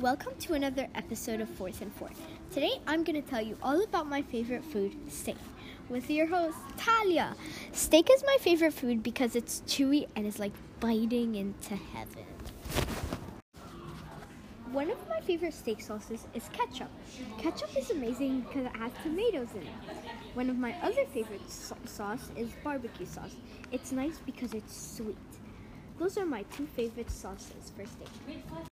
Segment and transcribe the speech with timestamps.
[0.00, 2.08] Welcome to another episode of Fourth and Four.
[2.54, 5.36] Today I'm going to tell you all about my favorite food, steak,
[5.90, 7.36] with your host, Talia.
[7.72, 12.24] Steak is my favorite food because it's chewy and is like biting into heaven.
[14.72, 16.90] One of my favorite steak sauces is ketchup.
[17.36, 19.96] Ketchup is amazing because it has tomatoes in it.
[20.32, 23.36] One of my other favorite so- sauce is barbecue sauce.
[23.70, 25.18] It's nice because it's sweet.
[25.98, 28.69] Those are my two favorite sauces for steak.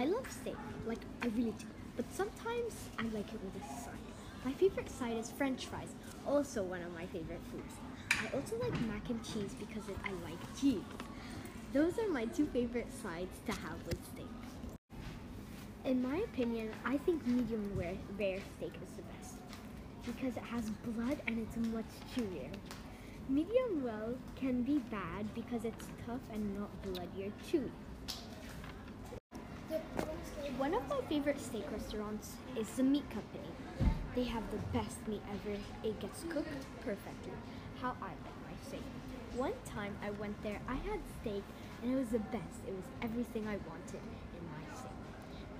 [0.00, 1.66] I love steak, like I really do.
[1.94, 4.06] But sometimes I like it with a side.
[4.46, 5.92] My favorite side is French fries,
[6.26, 7.74] also one of my favorite foods.
[8.10, 10.80] I also like mac and cheese because it, I like cheese.
[11.74, 14.88] Those are my two favorite sides to have with steak.
[15.84, 19.34] In my opinion, I think medium rare, rare steak is the best
[20.06, 22.50] because it has blood and it's much chewier.
[23.28, 27.68] Medium well can be bad because it's tough and not bloody or chewy.
[30.58, 33.48] One of my favorite steak restaurants is the Meat Company.
[34.14, 35.56] They have the best meat ever.
[35.82, 37.32] It gets cooked perfectly,
[37.80, 38.82] how I like my steak.
[39.36, 41.42] One time I went there, I had steak
[41.82, 42.60] and it was the best.
[42.66, 44.00] It was everything I wanted
[44.36, 44.90] in my steak.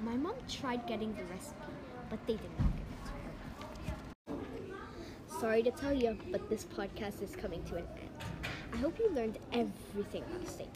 [0.02, 1.72] My mom tried getting the recipe,
[2.10, 5.40] but they did not give it to her.
[5.40, 8.10] Sorry to tell you, but this podcast is coming to an end.
[8.74, 10.68] I hope you learned everything about steak.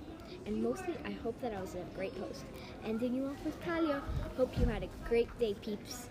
[0.47, 2.45] And mostly, I hope that I was a great host.
[2.85, 4.03] Ending you off with Talia.
[4.37, 6.09] Hope you had a great day, peeps.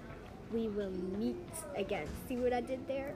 [0.52, 1.36] We will meet
[1.76, 2.08] again.
[2.28, 3.16] See what I did there?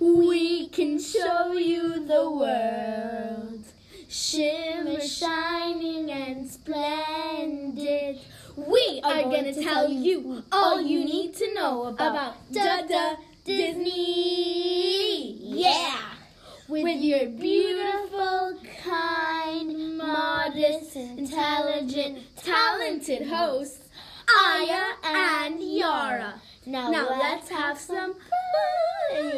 [0.00, 3.64] We can show you the world,
[4.08, 8.18] shimmer, shining, and splendid.
[8.56, 15.36] We are gonna tell you all you need to know about Dada Disney.
[15.40, 15.98] Yeah!
[16.68, 23.88] With your beautiful, kind, modest, intelligent, talented hosts,
[24.28, 26.40] Aya and Yara.
[26.64, 29.32] Now, let's have some fun.